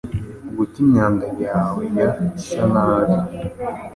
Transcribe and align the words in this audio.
guta 0.55 0.77
imyanda 0.83 1.27
yawe 1.47 1.83
ya 1.99 2.07
isa 2.37 2.63
nabi 2.71 3.13